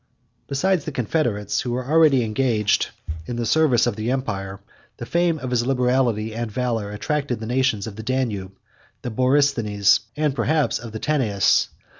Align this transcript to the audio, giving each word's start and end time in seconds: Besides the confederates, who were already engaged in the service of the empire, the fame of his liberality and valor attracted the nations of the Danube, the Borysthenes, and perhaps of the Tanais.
Besides 0.47 0.85
the 0.85 0.91
confederates, 0.91 1.61
who 1.61 1.73
were 1.73 1.87
already 1.87 2.23
engaged 2.23 2.89
in 3.27 3.35
the 3.35 3.45
service 3.45 3.85
of 3.85 3.95
the 3.95 4.09
empire, 4.09 4.59
the 4.97 5.05
fame 5.05 5.37
of 5.37 5.51
his 5.51 5.63
liberality 5.63 6.33
and 6.33 6.49
valor 6.51 6.89
attracted 6.89 7.39
the 7.39 7.45
nations 7.45 7.85
of 7.85 7.97
the 7.97 8.01
Danube, 8.03 8.53
the 9.03 9.11
Borysthenes, 9.11 9.99
and 10.17 10.33
perhaps 10.33 10.79
of 10.79 10.91
the 10.91 10.97
Tanais. 10.99 11.67